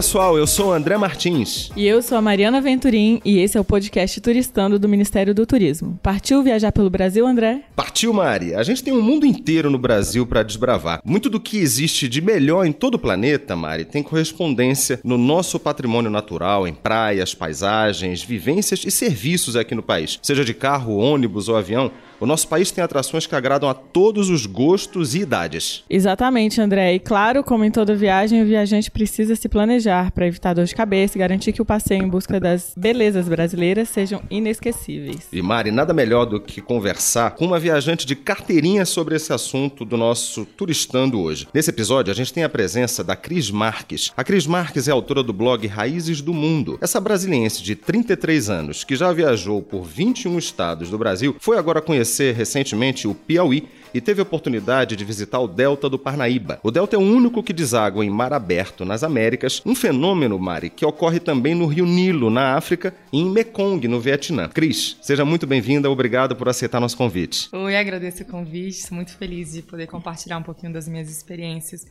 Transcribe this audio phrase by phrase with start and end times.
[0.00, 1.70] Olá pessoal, eu sou o André Martins.
[1.76, 5.44] E eu sou a Mariana Venturim e esse é o podcast Turistando do Ministério do
[5.44, 6.00] Turismo.
[6.02, 7.64] Partiu viajar pelo Brasil, André?
[7.76, 8.54] Partiu, Mari.
[8.54, 11.02] A gente tem um mundo inteiro no Brasil para desbravar.
[11.04, 15.60] Muito do que existe de melhor em todo o planeta, Mari, tem correspondência no nosso
[15.60, 20.18] patrimônio natural, em praias, paisagens, vivências e serviços aqui no país.
[20.22, 24.30] Seja de carro, ônibus ou avião, o nosso país tem atrações que agradam a todos
[24.30, 25.84] os gostos e idades.
[25.88, 26.94] Exatamente, André.
[26.94, 30.74] E claro, como em toda viagem, o viajante precisa se planejar para evitar dor de
[30.74, 35.28] cabeça e garantir que o passeio em busca das belezas brasileiras sejam inesquecíveis.
[35.32, 39.84] E Mari, nada melhor do que conversar com uma viajante de carteirinha sobre esse assunto
[39.84, 41.48] do nosso Turistando hoje.
[41.52, 44.12] Nesse episódio, a gente tem a presença da Cris Marques.
[44.16, 46.78] A Cris Marques é autora do blog Raízes do Mundo.
[46.80, 51.82] Essa brasiliense de 33 anos, que já viajou por 21 estados do Brasil, foi agora
[51.82, 56.60] conhecer recentemente o Piauí e teve a oportunidade de visitar o Delta do Parnaíba.
[56.62, 60.70] O Delta é o único que deságua em mar aberto nas Américas, um fenômeno, Mari,
[60.70, 64.48] que ocorre também no Rio Nilo, na África, e em Mekong, no Vietnã.
[64.48, 67.48] Cris, seja muito bem-vinda, obrigado por aceitar nosso convite.
[67.52, 71.86] Oi, agradeço o convite, sou muito feliz de poder compartilhar um pouquinho das minhas experiências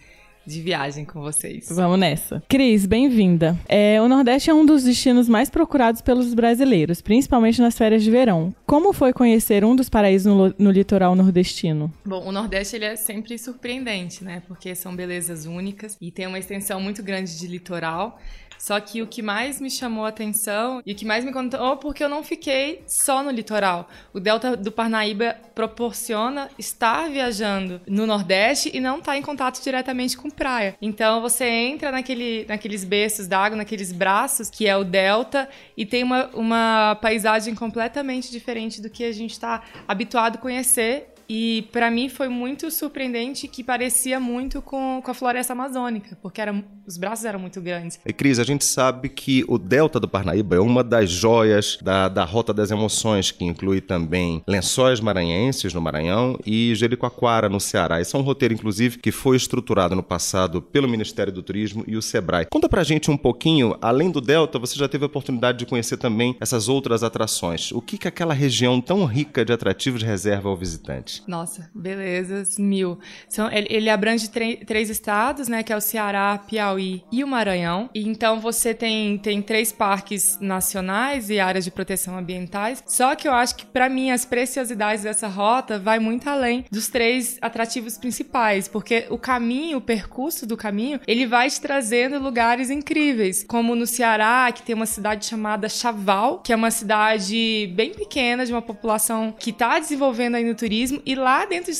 [0.49, 1.67] de viagem com vocês.
[1.69, 2.43] Vamos nessa.
[2.49, 3.57] Cris, bem-vinda.
[3.67, 8.11] É, o Nordeste é um dos destinos mais procurados pelos brasileiros, principalmente nas férias de
[8.11, 8.53] verão.
[8.65, 11.93] Como foi conhecer um dos paraísos no, no litoral nordestino?
[12.05, 14.41] Bom, o Nordeste ele é sempre surpreendente, né?
[14.47, 18.19] Porque são belezas únicas e tem uma extensão muito grande de litoral.
[18.59, 21.77] Só que o que mais me chamou a atenção e o que mais me contou,
[21.77, 23.89] porque eu não fiquei só no litoral.
[24.13, 29.63] O Delta do Parnaíba proporciona estar viajando no Nordeste e não estar tá em contato
[29.63, 30.75] diretamente com praia.
[30.81, 36.03] Então você entra naquele, naqueles berços d'água, naqueles braços, que é o Delta, e tem
[36.03, 41.91] uma, uma paisagem completamente diferente do que a gente está habituado a conhecer e para
[41.91, 46.97] mim foi muito surpreendente que parecia muito com, com a floresta amazônica, porque era, os
[46.97, 47.99] braços eram muito grandes.
[48.03, 52.09] E Cris, a gente sabe que o Delta do Parnaíba é uma das joias da,
[52.09, 58.01] da Rota das Emoções, que inclui também Lençóis Maranhenses no Maranhão e Jericoacoara no Ceará.
[58.01, 61.95] Esse é um roteiro, inclusive, que foi estruturado no passado pelo Ministério do Turismo e
[61.95, 62.47] o Sebrae.
[62.49, 65.97] Conta pra gente um pouquinho, além do Delta, você já teve a oportunidade de conhecer
[65.97, 67.71] também essas outras atrações.
[67.71, 71.18] O que, que aquela região tão rica de atrativos reserva ao visitante?
[71.27, 72.99] Nossa, belezas, mil.
[73.27, 75.63] São, ele, ele abrange três estados, né?
[75.63, 77.89] Que é o Ceará, Piauí e o Maranhão.
[77.93, 82.83] E então você tem, tem três parques nacionais e áreas de proteção ambientais.
[82.87, 86.87] Só que eu acho que, para mim, as preciosidades dessa rota vai muito além dos
[86.87, 92.69] três atrativos principais, porque o caminho, o percurso do caminho, ele vai te trazendo lugares
[92.69, 97.93] incríveis, como no Ceará, que tem uma cidade chamada Chaval, que é uma cidade bem
[97.93, 101.79] pequena, de uma população que está desenvolvendo aí no turismo, e lá dentro de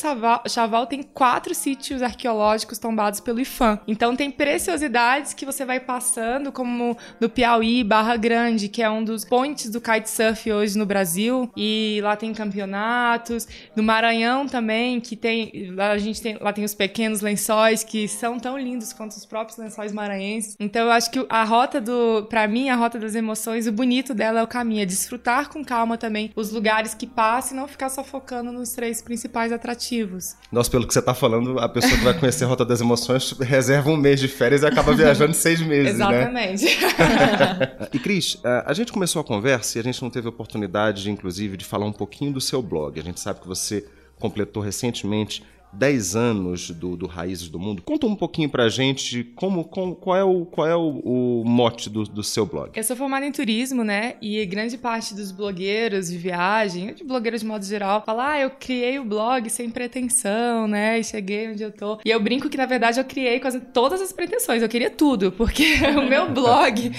[0.50, 3.80] Chaval, tem quatro sítios arqueológicos tombados pelo IFAM.
[3.88, 9.04] Então tem preciosidades que você vai passando, como no Piauí, Barra Grande, que é um
[9.04, 11.48] dos pontes do kitesurf hoje no Brasil.
[11.56, 13.48] E lá tem campeonatos.
[13.76, 15.74] No Maranhão também, que tem.
[15.76, 16.36] Lá a gente tem.
[16.42, 20.56] Lá tem os pequenos lençóis que são tão lindos quanto os próprios lençóis maranhenses.
[20.60, 22.26] Então eu acho que a rota do.
[22.28, 25.64] para mim, a rota das emoções, o bonito dela é o caminho, é desfrutar com
[25.64, 29.52] calma também os lugares que passa e não ficar só focando nos três principais principais
[29.52, 30.36] atrativos.
[30.50, 33.32] Nossa, pelo que você está falando, a pessoa que vai conhecer a Rota das Emoções
[33.40, 36.16] reserva um mês de férias e acaba viajando seis meses, né?
[36.22, 36.66] Exatamente.
[36.66, 37.88] né?
[37.94, 41.66] e Cris, a gente começou a conversa e a gente não teve oportunidade, inclusive, de
[41.66, 42.98] falar um pouquinho do seu blog.
[42.98, 43.86] A gente sabe que você
[44.18, 47.82] completou recentemente 10 anos do, do Raízes do Mundo.
[47.82, 51.90] Conta um pouquinho pra gente como, com, qual é o, qual é o, o mote
[51.90, 52.72] do, do, seu blog.
[52.76, 54.16] Eu sou formada em turismo, né?
[54.22, 58.50] E grande parte dos blogueiros de viagem, de blogueiros de modo geral, fala: ah, eu
[58.50, 61.00] criei o blog sem pretensão, né?
[61.00, 62.00] E cheguei onde eu tô.
[62.04, 64.62] E eu brinco que, na verdade, eu criei quase todas as pretensões.
[64.62, 66.92] Eu queria tudo, porque o meu blog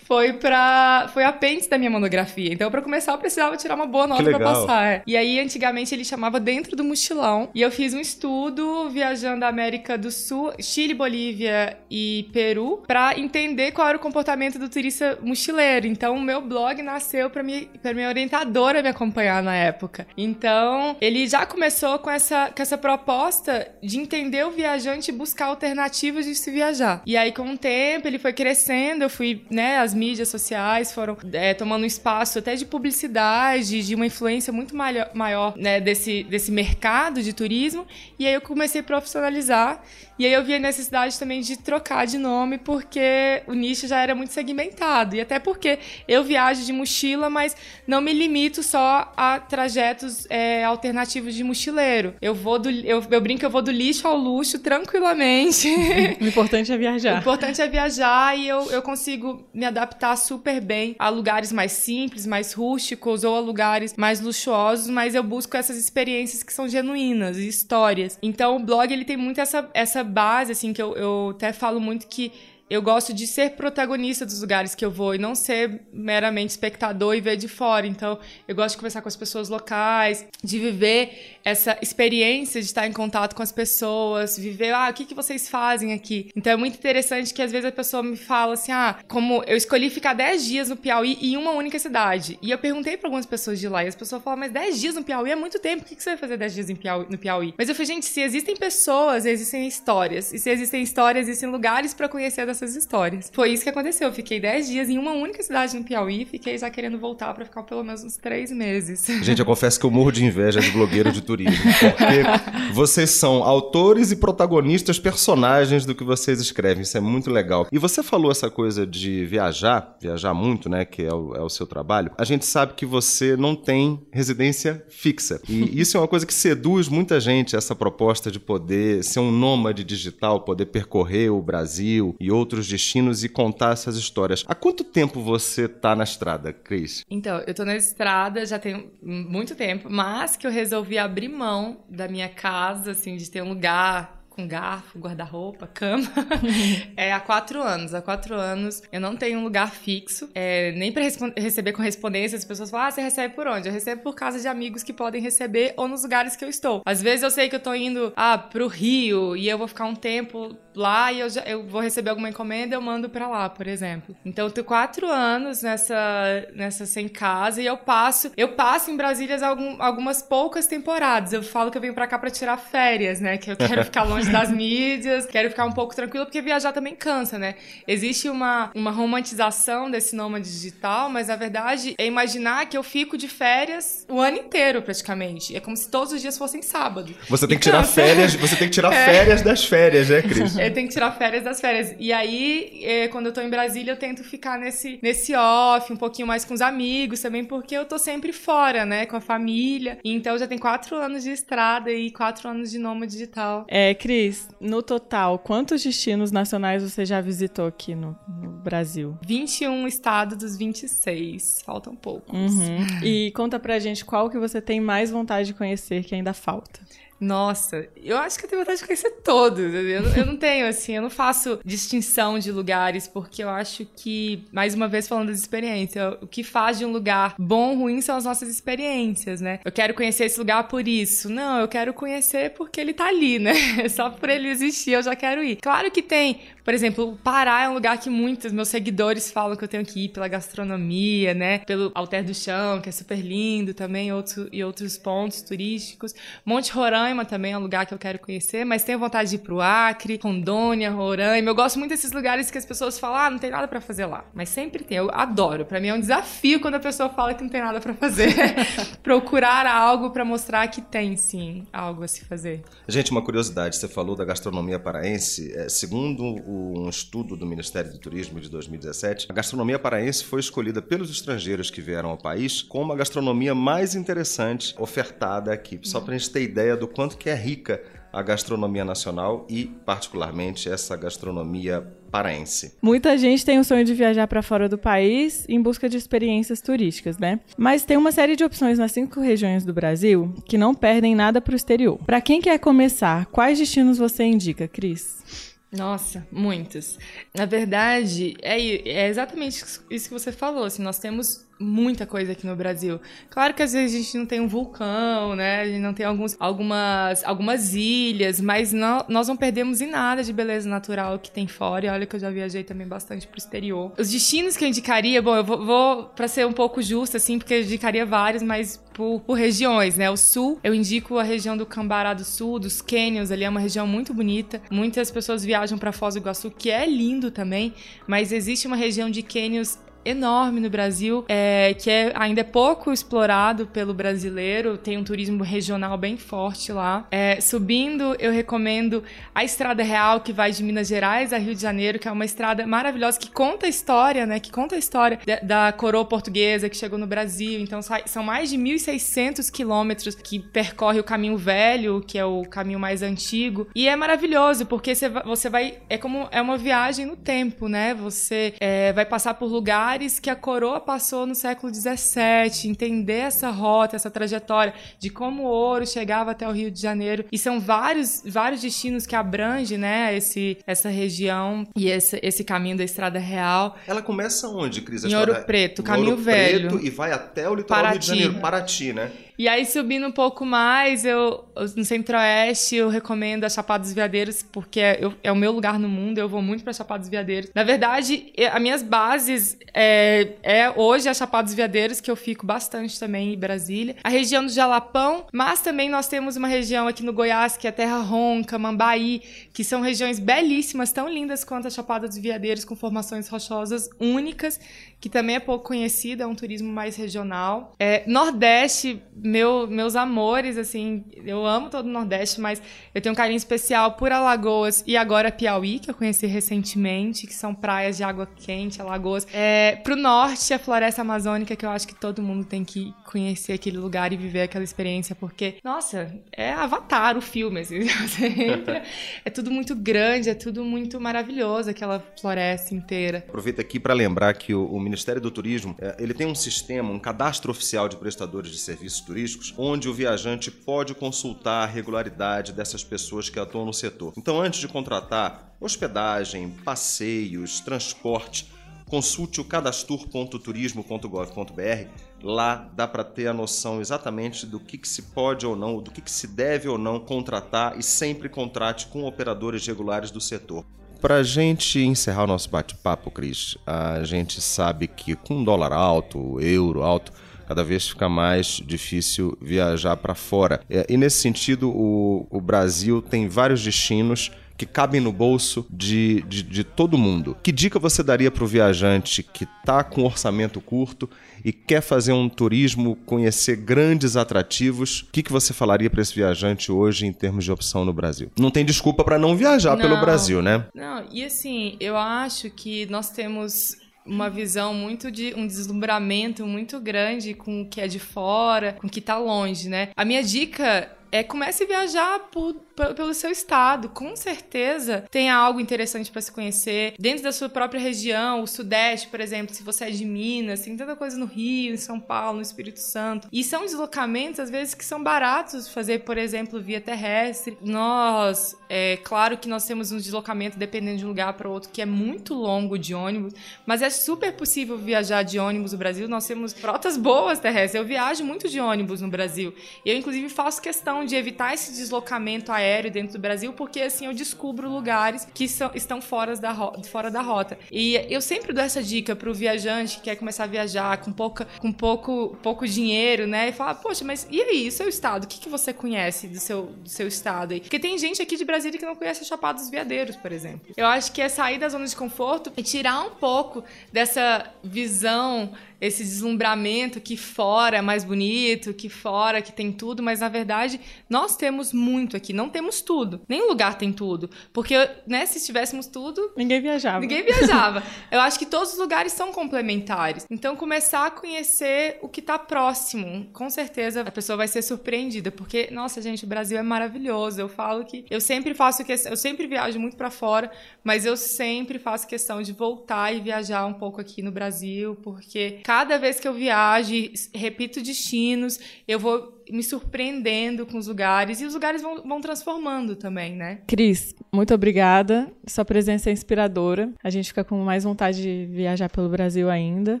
[0.04, 1.10] foi pra.
[1.12, 2.52] foi apêndice da minha monografia.
[2.52, 5.02] Então, para começar, eu precisava tirar uma boa nota pra passar.
[5.06, 7.50] E aí, antigamente, ele chamava dentro do mochilão.
[7.54, 12.80] E eu fiz um estudo estudo viajando a América do Sul, Chile, Bolívia e Peru,
[12.86, 15.88] para entender qual era o comportamento do turista mochileiro.
[15.88, 17.42] Então, o meu blog nasceu para
[17.82, 20.06] para minha orientadora me acompanhar na época.
[20.16, 25.46] Então, ele já começou com essa, com essa proposta de entender o viajante e buscar
[25.46, 27.02] alternativas de se viajar.
[27.04, 31.16] E aí, com o tempo, ele foi crescendo, eu fui, né, as mídias sociais foram
[31.32, 36.22] é, tomando um espaço até de publicidade, de uma influência muito maior, maior né, desse,
[36.22, 37.84] desse mercado de turismo.
[38.22, 39.82] E aí eu comecei a profissionalizar.
[40.16, 44.00] E aí eu vi a necessidade também de trocar de nome, porque o nicho já
[44.00, 45.16] era muito segmentado.
[45.16, 50.62] E até porque eu viajo de mochila, mas não me limito só a trajetos é,
[50.62, 52.14] alternativos de mochileiro.
[52.22, 52.70] Eu vou do.
[52.70, 55.68] Eu, eu brinco eu vou do lixo ao luxo tranquilamente.
[56.20, 57.16] o importante é viajar.
[57.16, 61.72] O importante é viajar e eu, eu consigo me adaptar super bem a lugares mais
[61.72, 66.68] simples, mais rústicos ou a lugares mais luxuosos, mas eu busco essas experiências que são
[66.68, 68.11] genuínas e histórias.
[68.22, 71.80] Então o blog ele tem muito essa, essa base, assim, que eu, eu até falo
[71.80, 72.32] muito que
[72.72, 77.14] eu gosto de ser protagonista dos lugares que eu vou e não ser meramente espectador
[77.14, 77.86] e ver de fora.
[77.86, 82.86] Então, eu gosto de conversar com as pessoas locais, de viver essa experiência de estar
[82.86, 86.30] em contato com as pessoas, viver, ah, o que, que vocês fazem aqui?
[86.34, 89.56] Então, é muito interessante que às vezes a pessoa me fala assim, ah, como eu
[89.56, 92.38] escolhi ficar 10 dias no Piauí em uma única cidade.
[92.40, 94.94] E eu perguntei para algumas pessoas de lá e as pessoas falam, mas 10 dias
[94.94, 97.18] no Piauí é muito tempo, o que, que você vai fazer 10 dias Piauí, no
[97.18, 97.52] Piauí?
[97.58, 100.32] Mas eu falei, gente, se existem pessoas, existem histórias.
[100.32, 103.30] E se existem histórias, existem lugares para conhecer dessas essas histórias.
[103.32, 104.08] Foi isso que aconteceu.
[104.08, 107.44] Eu fiquei 10 dias em uma única cidade no Piauí, fiquei já querendo voltar para
[107.44, 109.04] ficar pelo menos uns 3 meses.
[109.22, 112.22] Gente, eu confesso que eu morro de inveja de blogueiro de turismo, porque
[112.72, 116.82] vocês são autores e protagonistas, personagens do que vocês escrevem.
[116.82, 117.66] Isso é muito legal.
[117.72, 121.48] E você falou essa coisa de viajar, viajar muito, né, que é o, é o
[121.48, 122.12] seu trabalho.
[122.16, 125.40] A gente sabe que você não tem residência fixa.
[125.48, 129.30] E isso é uma coisa que seduz muita gente, essa proposta de poder ser um
[129.30, 134.44] nômade digital, poder percorrer o Brasil e outros outros destinos e contar essas histórias.
[134.46, 137.04] Há quanto tempo você tá na estrada, Cris?
[137.10, 141.84] Então, eu tô na estrada já tem muito tempo, mas que eu resolvi abrir mão
[141.88, 146.08] da minha casa, assim, de ter um lugar com garfo, guarda-roupa, cama,
[146.96, 147.94] é há quatro anos.
[147.94, 151.02] Há quatro anos eu não tenho um lugar fixo, é, nem para
[151.36, 152.36] receber correspondência.
[152.36, 153.68] As pessoas falam, ah, você recebe por onde?
[153.68, 156.82] Eu recebo por casa de amigos que podem receber ou nos lugares que eu estou.
[156.84, 159.84] Às vezes eu sei que eu tô indo ah, pro Rio e eu vou ficar
[159.84, 163.48] um tempo lá e eu, já, eu vou receber alguma encomenda eu mando para lá,
[163.50, 164.16] por exemplo.
[164.24, 168.96] Então eu tô quatro anos nessa, nessa sem casa e eu passo, eu passo em
[168.96, 171.32] Brasília algum, algumas poucas temporadas.
[171.32, 173.36] Eu falo que eu venho para cá para tirar férias, né?
[173.36, 176.72] Que eu quero ficar longe longe das mídias, quero ficar um pouco tranquila, porque viajar
[176.72, 177.56] também cansa, né?
[177.86, 183.16] Existe uma, uma romantização desse nômade digital, mas na verdade é imaginar que eu fico
[183.16, 185.56] de férias o ano inteiro, praticamente.
[185.56, 187.14] É como se todos os dias fossem sábado.
[187.28, 189.04] Você tem que tirar férias, você tem que tirar é.
[189.04, 190.56] férias das férias, né, Cris?
[190.56, 191.94] Eu tenho que tirar férias das férias.
[191.98, 195.96] E aí, é, quando eu tô em Brasília, eu tento ficar nesse, nesse off, um
[195.96, 199.98] pouquinho mais com os amigos também, porque eu tô sempre fora, né, com a família.
[200.04, 203.66] Então já tem quatro anos de estrada e quatro anos de nômade digital.
[203.68, 209.16] É, Cris, Cris, no total, quantos destinos nacionais você já visitou aqui no, no Brasil?
[209.26, 211.62] 21 estados dos 26.
[211.64, 212.38] Faltam poucos.
[212.38, 213.02] Uhum.
[213.02, 216.80] E conta pra gente qual que você tem mais vontade de conhecer que ainda falta.
[217.22, 219.60] Nossa, eu acho que eu tenho vontade de conhecer todos.
[219.60, 224.44] Eu, eu, não tenho, assim, eu não faço distinção de lugares, porque eu acho que,
[224.50, 228.00] mais uma vez falando das experiências, o que faz de um lugar bom ou ruim
[228.00, 229.60] são as nossas experiências, né?
[229.64, 231.28] Eu quero conhecer esse lugar por isso.
[231.28, 233.54] Não, eu quero conhecer porque ele tá ali, né?
[233.88, 235.58] Só por ele existir eu já quero ir.
[235.62, 239.56] Claro que tem por exemplo, o Pará é um lugar que muitos meus seguidores falam
[239.56, 241.58] que eu tenho que ir pela gastronomia, né?
[241.58, 246.14] Pelo Alter do Chão, que é super lindo também, outro, e outros pontos turísticos.
[246.44, 249.38] Monte Roraima também é um lugar que eu quero conhecer, mas tenho vontade de ir
[249.40, 251.50] pro Acre, Rondônia, Roraima.
[251.50, 254.06] Eu gosto muito desses lugares que as pessoas falam, ah, não tem nada para fazer
[254.06, 254.24] lá.
[254.34, 254.98] Mas sempre tem.
[254.98, 255.64] Eu adoro.
[255.64, 258.34] Para mim é um desafio quando a pessoa fala que não tem nada para fazer.
[259.02, 262.62] Procurar algo para mostrar que tem, sim, algo a se fazer.
[262.88, 263.76] Gente, uma curiosidade.
[263.76, 265.52] Você falou da gastronomia paraense.
[265.54, 270.80] É, segundo um estudo do Ministério do Turismo de 2017, a gastronomia paraense foi escolhida
[270.80, 275.78] pelos estrangeiros que vieram ao país como a gastronomia mais interessante ofertada aqui.
[275.82, 277.82] Só para a gente ter ideia do quanto que é rica
[278.12, 281.80] a gastronomia nacional e, particularmente, essa gastronomia
[282.10, 282.76] paraense.
[282.82, 286.60] Muita gente tem o sonho de viajar para fora do país em busca de experiências
[286.60, 287.40] turísticas, né?
[287.56, 291.40] Mas tem uma série de opções nas cinco regiões do Brasil que não perdem nada
[291.40, 291.98] para o exterior.
[292.04, 295.52] Para quem quer começar, quais destinos você indica, Cris?
[295.72, 296.98] Nossa, muitos.
[297.34, 300.64] Na verdade, é, é exatamente isso que você falou.
[300.64, 303.00] Assim, nós temos muita coisa aqui no Brasil.
[303.30, 305.60] Claro que às vezes a gente não tem um vulcão, né?
[305.62, 310.22] A gente não tem alguns, algumas, algumas ilhas, mas não, nós não perdemos em nada
[310.22, 311.86] de beleza natural que tem fora.
[311.86, 313.92] E olha que eu já viajei também bastante pro exterior.
[313.98, 317.38] Os destinos que eu indicaria, bom, eu vou, vou para ser um pouco justa, assim,
[317.38, 320.10] porque eu indicaria vários, mas por, por, regiões, né?
[320.10, 323.60] O sul, eu indico a região do Cambará do Sul, dos Canyons, ali é uma
[323.60, 324.60] região muito bonita.
[324.70, 327.74] Muitas pessoas viajam para Foz do Iguaçu, que é lindo também,
[328.06, 332.92] mas existe uma região de Canyons enorme no Brasil, é, que é, ainda é pouco
[332.92, 337.06] explorado pelo brasileiro, tem um turismo regional bem forte lá.
[337.10, 339.02] É, subindo, eu recomendo
[339.34, 342.24] a Estrada Real, que vai de Minas Gerais a Rio de Janeiro, que é uma
[342.24, 344.40] estrada maravilhosa, que conta a história, né?
[344.40, 347.60] Que conta a história de, da coroa portuguesa que chegou no Brasil.
[347.60, 352.78] Então, são mais de 1.600 quilômetros que percorre o caminho velho, que é o caminho
[352.78, 353.68] mais antigo.
[353.74, 355.78] E é maravilhoso, porque você vai.
[355.88, 356.28] É como.
[356.30, 357.94] É uma viagem no tempo, né?
[357.94, 363.50] Você é, vai passar por lugares que a coroa passou no século XVII, entender essa
[363.50, 367.24] rota, essa trajetória de como o ouro chegava até o Rio de Janeiro.
[367.30, 370.16] E são vários, vários destinos que abrangem, né?
[370.16, 373.76] Esse, essa região e esse, esse caminho da Estrada Real.
[373.86, 375.04] Ela começa onde, Cris?
[375.04, 376.68] Em Ouro Preto, caminho Ouro velho.
[376.68, 377.92] Preto e vai até o litoral Paraty.
[377.92, 379.12] Rio de Janeiro, Paraty, né?
[379.38, 381.44] E aí, subindo um pouco mais, eu
[381.76, 385.78] no Centro-Oeste, eu recomendo a Chapada dos Veadeiros, porque é, eu, é o meu lugar
[385.78, 387.50] no mundo, eu vou muito pra Chapada dos Veadeiros.
[387.54, 392.46] Na verdade, as minhas bases é, é hoje a Chapada dos Veadeiros, que eu fico
[392.46, 393.96] bastante também em Brasília.
[394.02, 397.72] A região do Jalapão, mas também nós temos uma região aqui no Goiás, que é
[397.72, 399.22] Terra Ronca, Mambaí,
[399.52, 404.60] que são regiões belíssimas, tão lindas quanto a Chapada dos Veadeiros, com formações rochosas únicas,
[405.00, 407.74] que também é pouco conhecida, é um turismo mais regional.
[407.78, 412.60] É, Nordeste, meu, meus amores, assim, eu amo todo o Nordeste, mas
[412.94, 417.34] eu tenho um carinho especial por Alagoas e agora Piauí, que eu conheci recentemente, que
[417.34, 419.26] são praias de água quente, Alagoas.
[419.32, 423.52] É, pro norte, a floresta amazônica, que eu acho que todo mundo tem que conhecer
[423.52, 427.80] aquele lugar e viver aquela experiência, porque, nossa, é Avatar o filme, assim,
[429.24, 433.24] é tudo muito grande, é tudo muito maravilhoso, aquela floresta inteira.
[433.28, 436.90] Aproveita aqui para lembrar que o, o, Ministério do Turismo, é, ele tem um sistema,
[436.90, 439.11] um cadastro oficial de prestadores de serviços turísticos,
[439.56, 444.12] onde o viajante pode consultar a regularidade dessas pessoas que atuam no setor.
[444.16, 448.50] Então, antes de contratar hospedagem, passeios, transporte,
[448.86, 451.88] consulte o cadastur.turismo.gov.br.
[452.22, 455.90] Lá dá para ter a noção exatamente do que, que se pode ou não, do
[455.90, 460.64] que, que se deve ou não contratar e sempre contrate com operadores regulares do setor.
[461.00, 466.40] Para a gente encerrar o nosso bate-papo, Cris, a gente sabe que com dólar alto,
[466.40, 467.12] euro alto,
[467.46, 470.60] cada vez fica mais difícil viajar para fora.
[470.68, 474.30] É, e nesse sentido, o, o Brasil tem vários destinos
[474.62, 477.36] que cabem no bolso de, de, de, todo mundo.
[477.42, 481.10] Que dica você daria para o viajante que está com orçamento curto
[481.44, 485.00] e quer fazer um turismo, conhecer grandes atrativos?
[485.00, 488.30] O que, que você falaria para esse viajante hoje em termos de opção no Brasil?
[488.38, 490.64] Não tem desculpa para não viajar não, pelo Brasil, né?
[490.72, 496.80] Não, e assim, eu acho que nós temos uma visão muito de um deslumbramento muito
[496.80, 499.90] grande com o que é de fora, com o que está longe, né?
[499.96, 503.88] A minha dica é comece a viajar por, pelo seu estado.
[503.88, 506.94] Com certeza tem algo interessante para se conhecer.
[506.98, 510.76] Dentro da sua própria região, o Sudeste, por exemplo, se você é de Minas, tem
[510.76, 513.28] tanta coisa no Rio, em São Paulo, no Espírito Santo.
[513.32, 517.56] E são deslocamentos, às vezes, que são baratos fazer, por exemplo, via terrestre.
[517.60, 521.82] Nós, é claro que nós temos um deslocamento, dependendo de um lugar para outro, que
[521.82, 523.34] é muito longo de ônibus,
[523.66, 526.08] mas é super possível viajar de ônibus no Brasil.
[526.08, 527.74] Nós temos frotas boas terrestres.
[527.74, 529.54] Eu viajo muito de ônibus no Brasil.
[529.84, 534.14] Eu, inclusive, faço questão de evitar esse deslocamento aéreo dentro do Brasil, porque assim eu
[534.14, 536.54] descubro lugares que são, estão fora da,
[536.84, 537.58] fora da rota.
[537.70, 541.12] E eu sempre dou essa dica para o viajante que quer começar a viajar com,
[541.12, 543.48] pouca, com pouco, pouco dinheiro, né?
[543.48, 545.24] E falar, poxa, mas e aí, o seu estado?
[545.24, 547.60] O que, que você conhece do seu, do seu estado aí?
[547.60, 550.72] Porque tem gente aqui de Brasília que não conhece a Chapada dos Veadeiros, por exemplo.
[550.76, 555.52] Eu acho que é sair da zona de conforto e tirar um pouco dessa visão
[555.82, 560.80] esse deslumbramento que fora é mais bonito, que fora que tem tudo, mas na verdade
[561.10, 563.20] nós temos muito aqui, não temos tudo.
[563.28, 564.30] Nenhum lugar tem tudo.
[564.52, 566.32] Porque, né, se tivéssemos tudo.
[566.36, 567.00] Ninguém viajava.
[567.00, 567.82] Ninguém viajava.
[568.10, 570.26] Eu acho que todos os lugares são complementares.
[570.30, 573.26] Então, começar a conhecer o que está próximo.
[573.32, 575.30] Com certeza a pessoa vai ser surpreendida.
[575.30, 577.40] Porque, nossa, gente, o Brasil é maravilhoso.
[577.40, 578.04] Eu falo que.
[578.10, 579.10] Eu sempre faço questão.
[579.10, 580.50] Eu sempre viajo muito para fora,
[580.84, 585.60] mas eu sempre faço questão de voltar e viajar um pouco aqui no Brasil, porque
[585.62, 586.92] cada vez que eu viajo,
[587.34, 592.96] repito destinos, eu vou me surpreendendo com os lugares e os lugares vão, vão transformando
[592.96, 593.58] também, né?
[593.66, 595.30] Cris, muito obrigada.
[595.46, 596.90] Sua presença é inspiradora.
[597.02, 600.00] A gente fica com mais vontade de viajar pelo Brasil ainda.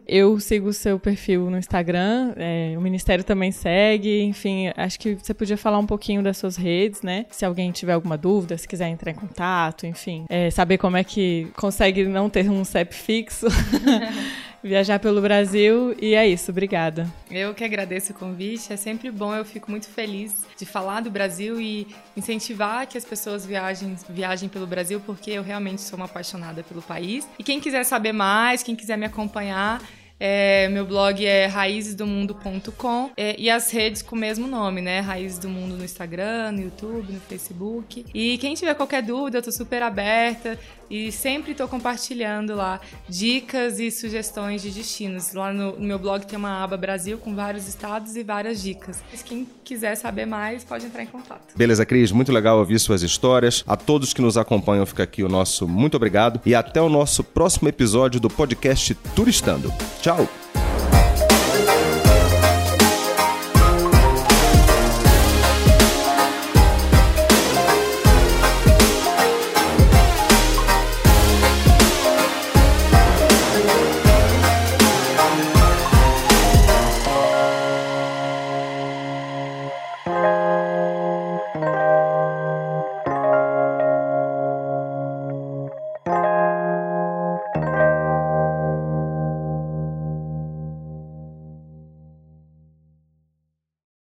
[0.06, 4.22] Eu sigo o seu perfil no Instagram, é, o Ministério também segue.
[4.22, 7.26] Enfim, acho que você podia falar um pouquinho das suas redes, né?
[7.30, 11.04] Se alguém tiver alguma dúvida, se quiser entrar em contato, enfim, é, saber como é
[11.04, 13.46] que consegue não ter um CEP fixo.
[14.62, 16.50] viajar pelo Brasil e é isso.
[16.50, 17.06] Obrigada.
[17.30, 18.72] Eu que agradeço o convite.
[18.72, 23.04] É sempre bom, eu fico muito feliz de falar do Brasil e incentivar que as
[23.04, 27.28] pessoas viajem, viajem pelo Brasil, porque eu realmente sou uma apaixonada pelo país.
[27.38, 29.80] E quem quiser saber mais, quem quiser me acompanhar,
[30.24, 35.00] é, meu blog é raízesdomundo.com é, e as redes com o mesmo nome, né?
[35.00, 38.06] Raízes do Mundo no Instagram, no YouTube, no Facebook.
[38.14, 40.56] E quem tiver qualquer dúvida, eu tô super aberta
[40.92, 45.32] e sempre estou compartilhando lá dicas e sugestões de destinos.
[45.32, 49.02] Lá no, no, meu blog tem uma aba Brasil com vários estados e várias dicas.
[49.10, 51.56] Mas quem quiser saber mais, pode entrar em contato.
[51.56, 53.64] Beleza, Cris, muito legal ouvir suas histórias.
[53.66, 57.24] A todos que nos acompanham, fica aqui o nosso muito obrigado e até o nosso
[57.24, 59.72] próximo episódio do podcast Turistando.
[60.02, 60.11] Tchau!
[60.14, 60.41] Oh.